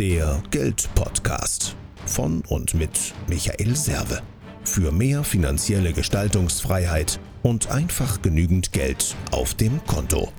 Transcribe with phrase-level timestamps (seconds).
[0.00, 4.22] Der Geldpodcast von und mit Michael Serve.
[4.64, 10.32] Für mehr finanzielle Gestaltungsfreiheit und einfach genügend Geld auf dem Konto.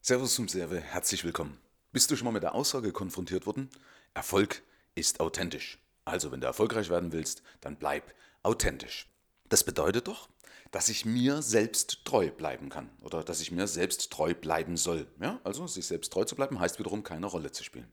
[0.00, 1.56] Servus zum Serve, herzlich willkommen.
[1.92, 3.70] Bist du schon mal mit der Aussage konfrontiert worden?
[4.12, 4.64] Erfolg
[4.96, 5.78] ist authentisch.
[6.04, 8.12] Also, wenn du erfolgreich werden willst, dann bleib
[8.42, 9.06] authentisch.
[9.48, 10.28] Das bedeutet doch,
[10.70, 15.06] dass ich mir selbst treu bleiben kann oder dass ich mir selbst treu bleiben soll.
[15.20, 15.40] Ja?
[15.44, 17.90] Also sich selbst treu zu bleiben heißt wiederum keine Rolle zu spielen.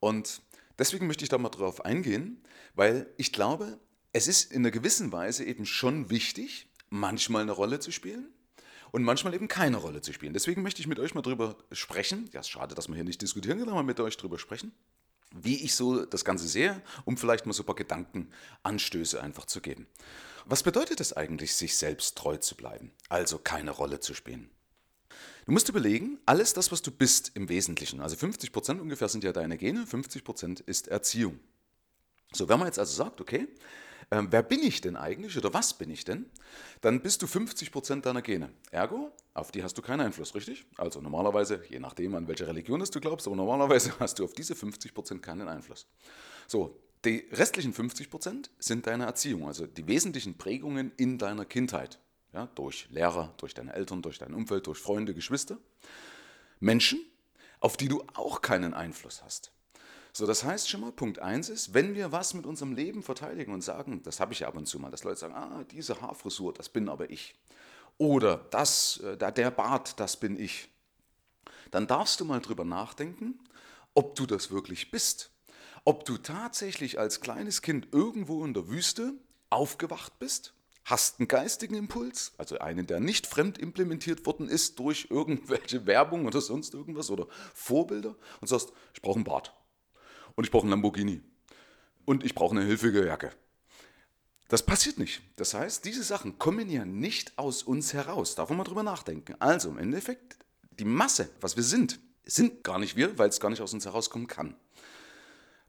[0.00, 0.40] Und
[0.78, 2.42] deswegen möchte ich da mal drauf eingehen,
[2.74, 3.78] weil ich glaube,
[4.12, 8.32] es ist in einer gewissen Weise eben schon wichtig, manchmal eine Rolle zu spielen
[8.92, 10.32] und manchmal eben keine Rolle zu spielen.
[10.32, 12.30] Deswegen möchte ich mit euch mal drüber sprechen.
[12.32, 14.72] Ja, ist schade, dass wir hier nicht diskutieren können, aber mit euch drüber sprechen,
[15.34, 19.60] wie ich so das Ganze sehe, um vielleicht mal so ein paar Gedankenanstöße einfach zu
[19.60, 19.86] geben.
[20.46, 24.50] Was bedeutet es eigentlich, sich selbst treu zu bleiben, also keine Rolle zu spielen?
[25.44, 29.24] Du musst überlegen, alles das, was du bist im Wesentlichen, also 50 Prozent ungefähr sind
[29.24, 31.38] ja deine Gene, 50 Prozent ist Erziehung.
[32.32, 33.48] So, wenn man jetzt also sagt, okay,
[34.10, 36.26] äh, wer bin ich denn eigentlich oder was bin ich denn,
[36.80, 38.50] dann bist du 50 Prozent deiner Gene.
[38.70, 40.64] Ergo, auf die hast du keinen Einfluss, richtig?
[40.76, 44.54] Also normalerweise, je nachdem, an welche Religion du glaubst, aber normalerweise hast du auf diese
[44.54, 45.86] 50 Prozent keinen Einfluss.
[46.46, 51.98] So, die restlichen 50 Prozent sind deine Erziehung, also die wesentlichen Prägungen in deiner Kindheit.
[52.32, 55.58] Ja, durch Lehrer, durch deine Eltern, durch dein Umfeld, durch Freunde, Geschwister.
[56.60, 57.00] Menschen,
[57.60, 59.52] auf die du auch keinen Einfluss hast.
[60.16, 63.52] So, das heißt schon mal, Punkt 1 ist, wenn wir was mit unserem Leben verteidigen
[63.52, 66.54] und sagen, das habe ich ab und zu mal, dass Leute sagen, ah, diese Haarfrisur,
[66.54, 67.34] das bin aber ich.
[67.98, 70.68] Oder das, äh, der Bart, das bin ich.
[71.70, 73.38] Dann darfst du mal drüber nachdenken,
[73.94, 75.30] ob du das wirklich bist
[75.86, 79.14] ob du tatsächlich als kleines Kind irgendwo in der Wüste
[79.50, 80.52] aufgewacht bist,
[80.84, 86.26] hast einen geistigen Impuls, also einen, der nicht fremd implementiert worden ist durch irgendwelche Werbung
[86.26, 89.54] oder sonst irgendwas oder Vorbilder und sagst, ich brauche einen Bart
[90.36, 91.22] und ich brauche einen Lamborghini
[92.04, 93.32] und ich brauche eine hilfige Jacke.
[94.48, 95.22] Das passiert nicht.
[95.34, 98.36] Das heißt, diese Sachen kommen ja nicht aus uns heraus.
[98.36, 99.34] Darf man mal drüber nachdenken.
[99.40, 100.36] Also im Endeffekt,
[100.78, 103.86] die Masse, was wir sind, sind gar nicht wir, weil es gar nicht aus uns
[103.86, 104.54] herauskommen kann.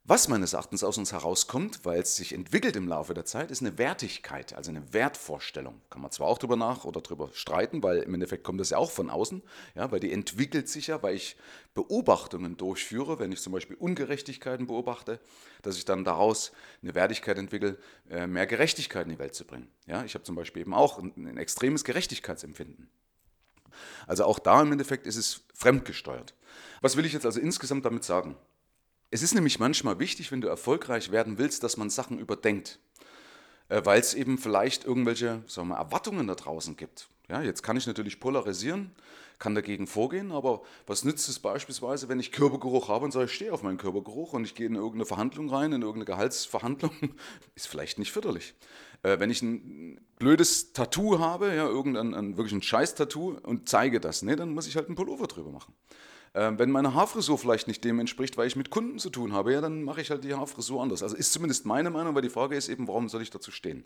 [0.09, 3.59] Was meines Erachtens aus uns herauskommt, weil es sich entwickelt im Laufe der Zeit, ist
[3.59, 5.81] eine Wertigkeit, also eine Wertvorstellung.
[5.89, 8.77] Kann man zwar auch drüber nach oder drüber streiten, weil im Endeffekt kommt das ja
[8.77, 9.43] auch von außen,
[9.75, 11.35] ja, weil die entwickelt sich ja, weil ich
[11.73, 15.19] Beobachtungen durchführe, wenn ich zum Beispiel Ungerechtigkeiten beobachte,
[15.61, 17.77] dass ich dann daraus eine Wertigkeit entwickle,
[18.09, 19.67] äh, mehr Gerechtigkeit in die Welt zu bringen.
[19.87, 22.89] Ja, ich habe zum Beispiel eben auch ein, ein extremes Gerechtigkeitsempfinden.
[24.07, 26.33] Also auch da im Endeffekt ist es fremdgesteuert.
[26.79, 28.37] Was will ich jetzt also insgesamt damit sagen?
[29.09, 32.79] Es ist nämlich manchmal wichtig, wenn du erfolgreich werden willst, dass man Sachen überdenkt,
[33.69, 37.07] äh, weil es eben vielleicht irgendwelche sagen wir, Erwartungen da draußen gibt.
[37.29, 38.91] Ja, jetzt kann ich natürlich polarisieren,
[39.39, 43.33] kann dagegen vorgehen, aber was nützt es beispielsweise, wenn ich Körpergeruch habe und sage, ich
[43.33, 46.91] stehe auf meinen Körpergeruch und ich gehe in irgendeine Verhandlung rein, in irgendeine Gehaltsverhandlung,
[47.55, 48.55] ist vielleicht nicht förderlich.
[49.03, 54.01] Äh, wenn ich ein blödes Tattoo habe, ja, irgendein ein, wirklich ein Scheiß-Tattoo und zeige
[54.01, 55.73] das, nee, dann muss ich halt einen Pullover drüber machen.
[56.37, 59.53] Ähm, wenn meine Haarfrisur vielleicht nicht dem entspricht, weil ich mit Kunden zu tun habe,
[59.53, 61.01] ja, dann mache ich halt die Haarfrisur anders.
[61.01, 63.83] Also ist zumindest meine Meinung, weil die Frage ist eben, warum soll ich dazu stehen?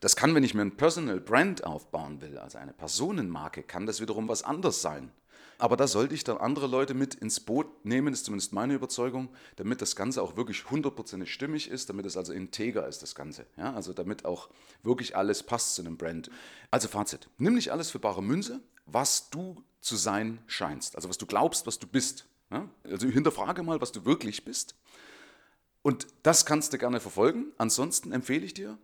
[0.00, 4.00] Das kann, wenn ich mir ein Personal Brand aufbauen will, also eine Personenmarke, kann das
[4.00, 5.12] wiederum was anderes sein.
[5.58, 9.28] Aber da sollte ich dann andere Leute mit ins Boot nehmen, ist zumindest meine Überzeugung,
[9.56, 13.44] damit das Ganze auch wirklich hundertprozentig stimmig ist, damit es also integer ist, das Ganze.
[13.58, 14.48] Ja, also damit auch
[14.82, 16.30] wirklich alles passt zu einem Brand.
[16.70, 21.18] Also Fazit, nimm nicht alles für bare Münze, was du zu sein scheinst, also was
[21.18, 22.26] du glaubst, was du bist.
[22.50, 22.68] Ja?
[22.84, 24.74] Also hinterfrage mal, was du wirklich bist.
[25.82, 27.52] Und das kannst du gerne verfolgen.
[27.58, 28.76] Ansonsten empfehle ich dir,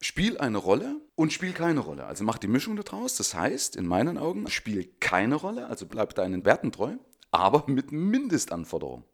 [0.00, 2.06] spiel eine Rolle und spiel keine Rolle.
[2.06, 3.16] Also mach die Mischung daraus.
[3.16, 6.96] Das heißt, in meinen Augen, spiel keine Rolle, also bleib deinen Werten treu,
[7.32, 9.04] aber mit Mindestanforderungen.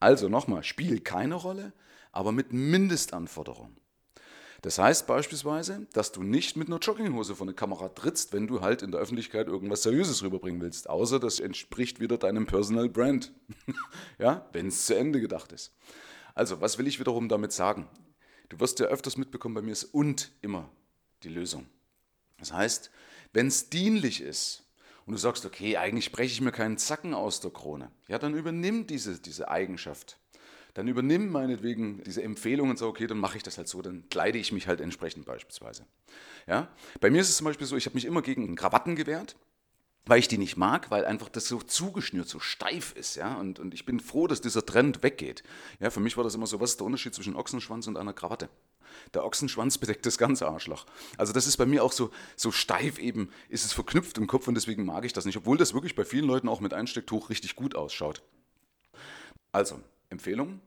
[0.00, 1.74] Also nochmal, spiel keine Rolle,
[2.12, 3.76] aber mit Mindestanforderungen.
[4.62, 8.60] Das heißt beispielsweise, dass du nicht mit einer Jogginghose vor eine Kamera trittst, wenn du
[8.60, 10.90] halt in der Öffentlichkeit irgendwas Seriöses rüberbringen willst.
[10.90, 13.32] Außer das entspricht wieder deinem Personal Brand.
[14.18, 15.72] ja, wenn es zu Ende gedacht ist.
[16.34, 17.88] Also, was will ich wiederum damit sagen?
[18.48, 20.68] Du wirst ja öfters mitbekommen, bei mir ist und immer
[21.22, 21.66] die Lösung.
[22.38, 22.90] Das heißt,
[23.32, 24.64] wenn es dienlich ist
[25.06, 28.34] und du sagst, okay, eigentlich breche ich mir keinen Zacken aus der Krone, ja, dann
[28.34, 30.18] übernimm diese, diese Eigenschaft
[30.74, 34.08] dann übernimm meinetwegen diese Empfehlung und sag, okay, dann mache ich das halt so, dann
[34.10, 35.86] kleide ich mich halt entsprechend beispielsweise.
[36.46, 36.68] Ja?
[37.00, 39.36] Bei mir ist es zum Beispiel so, ich habe mich immer gegen Krawatten gewehrt,
[40.06, 43.58] weil ich die nicht mag, weil einfach das so zugeschnürt, so steif ist, ja, und,
[43.58, 45.42] und ich bin froh, dass dieser Trend weggeht.
[45.80, 48.14] Ja, für mich war das immer so, was ist der Unterschied zwischen Ochsenschwanz und einer
[48.14, 48.48] Krawatte?
[49.14, 50.86] Der Ochsenschwanz bedeckt das ganze Arschloch.
[51.16, 54.48] Also das ist bei mir auch so, so steif eben, ist es verknüpft im Kopf
[54.48, 57.30] und deswegen mag ich das nicht, obwohl das wirklich bei vielen Leuten auch mit Einstecktuch
[57.30, 58.22] richtig gut ausschaut.
[59.52, 59.80] Also,
[60.10, 60.60] Empfehlung,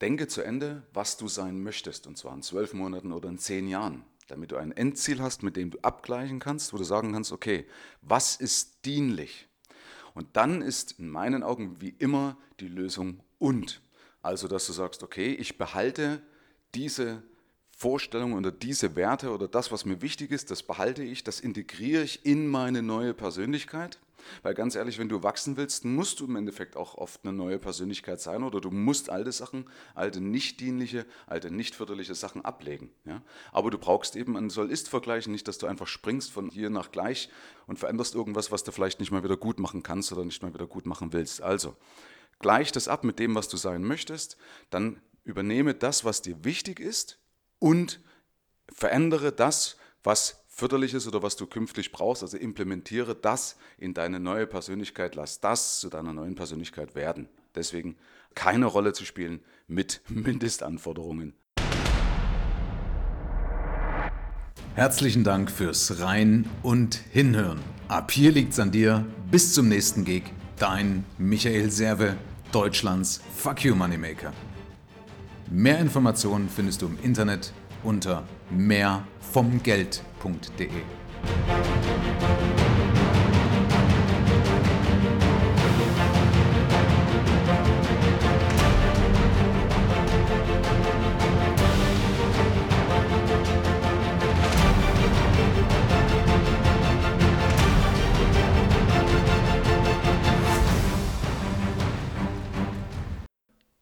[0.00, 3.68] denke zu Ende, was du sein möchtest, und zwar in zwölf Monaten oder in zehn
[3.68, 7.32] Jahren, damit du ein Endziel hast, mit dem du abgleichen kannst, wo du sagen kannst,
[7.32, 7.66] okay,
[8.02, 9.48] was ist dienlich?
[10.14, 13.80] Und dann ist in meinen Augen wie immer die Lösung und.
[14.22, 16.20] Also, dass du sagst, okay, ich behalte
[16.74, 17.22] diese
[17.70, 22.02] Vorstellungen oder diese Werte oder das, was mir wichtig ist, das behalte ich, das integriere
[22.02, 23.98] ich in meine neue Persönlichkeit.
[24.42, 27.58] Weil ganz ehrlich, wenn du wachsen willst, musst du im Endeffekt auch oft eine neue
[27.58, 32.90] Persönlichkeit sein oder du musst alte Sachen, alte nicht dienliche, alte nicht förderliche Sachen ablegen.
[33.04, 33.22] Ja?
[33.52, 37.30] Aber du brauchst eben einen Soll-Ist-Vergleich, nicht, dass du einfach springst von hier nach gleich
[37.66, 40.52] und veränderst irgendwas, was du vielleicht nicht mal wieder gut machen kannst oder nicht mal
[40.54, 41.42] wieder gut machen willst.
[41.42, 41.76] Also,
[42.38, 44.36] gleich das ab mit dem, was du sein möchtest,
[44.70, 47.18] dann übernehme das, was dir wichtig ist
[47.58, 48.00] und
[48.72, 52.22] verändere das, was förderlich ist oder was du künftig brauchst.
[52.22, 57.28] Also implementiere das in deine neue Persönlichkeit, lass das zu deiner neuen Persönlichkeit werden.
[57.54, 57.96] Deswegen
[58.34, 61.32] keine Rolle zu spielen mit Mindestanforderungen.
[64.74, 67.60] Herzlichen Dank fürs Rein und Hinhören.
[67.88, 69.06] Ab hier liegt's an dir.
[69.30, 70.24] Bis zum nächsten Gig.
[70.58, 72.16] Dein Michael Serve,
[72.52, 74.32] Deutschlands Fuck You Moneymaker.
[75.48, 80.68] Mehr Informationen findest du im Internet unter mehrvomgeld.de.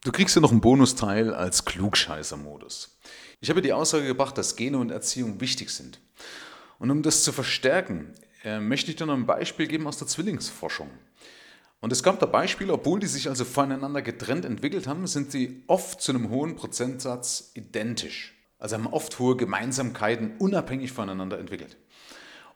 [0.09, 2.99] Du kriegst ja noch einen Bonusteil als Klugscheißer-Modus.
[3.41, 6.01] Ich habe die Aussage gebracht, dass Gene und Erziehung wichtig sind.
[6.79, 8.13] Und um das zu verstärken,
[8.45, 10.89] äh, möchte ich dir noch ein Beispiel geben aus der Zwillingsforschung.
[11.81, 15.63] Und es gab da Beispiele, obwohl die sich also voneinander getrennt entwickelt haben, sind sie
[15.69, 18.35] oft zu einem hohen Prozentsatz identisch.
[18.59, 21.77] Also haben oft hohe Gemeinsamkeiten unabhängig voneinander entwickelt.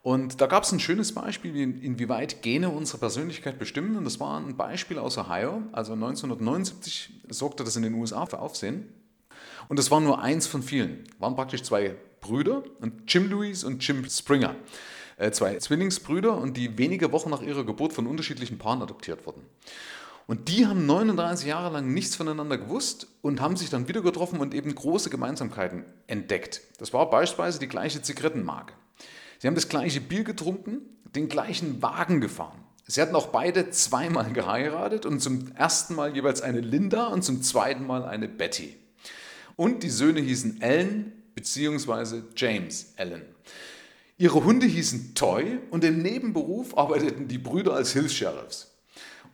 [0.03, 3.97] Und da gab es ein schönes Beispiel, inwieweit Gene unsere Persönlichkeit bestimmen.
[3.97, 5.63] Und das war ein Beispiel aus Ohio.
[5.71, 8.89] Also 1979 sorgte das in den USA für Aufsehen.
[9.69, 11.05] Und das war nur eins von vielen.
[11.19, 12.63] Waren praktisch zwei Brüder,
[13.07, 14.57] Jim Lewis und Jim Springer.
[15.17, 19.43] Äh, zwei Zwillingsbrüder und die wenige Wochen nach ihrer Geburt von unterschiedlichen Paaren adoptiert wurden.
[20.27, 24.41] Und die haben 39 Jahre lang nichts voneinander gewusst und haben sich dann wieder getroffen
[24.41, 26.63] und eben große Gemeinsamkeiten entdeckt.
[26.79, 28.73] Das war beispielsweise die gleiche Zigarettenmarke.
[29.39, 30.81] Sie haben das gleiche Bier getrunken,
[31.15, 32.59] den gleichen Wagen gefahren.
[32.87, 37.43] Sie hatten auch beide zweimal geheiratet und zum ersten Mal jeweils eine Linda und zum
[37.43, 38.77] zweiten Mal eine Betty.
[39.57, 42.23] Und die Söhne hießen Ellen bzw.
[42.37, 43.23] James Allen.
[44.19, 48.73] Ihre Hunde hießen Toy und im Nebenberuf arbeiteten die Brüder als Hilfs-Sheriffs.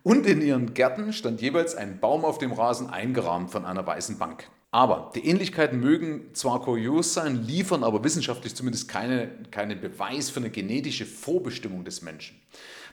[0.03, 4.19] Und in ihren Gärten stand jeweils ein Baum auf dem Rasen eingerahmt von einer weißen
[4.19, 4.49] Bank.
[4.70, 10.41] Aber die Ähnlichkeiten mögen zwar kurios sein, liefern aber wissenschaftlich zumindest keine, keinen Beweis für
[10.41, 12.41] eine genetische Vorbestimmung des Menschen,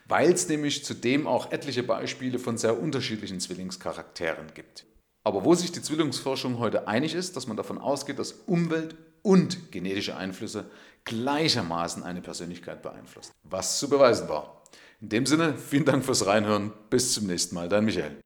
[0.08, 4.86] weil es nämlich zudem auch etliche Beispiele von sehr unterschiedlichen Zwillingscharakteren gibt.
[5.26, 9.72] Aber wo sich die Zwillingsforschung heute einig ist, dass man davon ausgeht, dass Umwelt und
[9.72, 10.70] genetische Einflüsse
[11.04, 13.32] gleichermaßen eine Persönlichkeit beeinflussen.
[13.44, 14.62] Was zu beweisen war.
[15.02, 16.72] In dem Sinne, vielen Dank fürs Reinhören.
[16.92, 18.25] Bis zum nächsten Mal, dein Michael.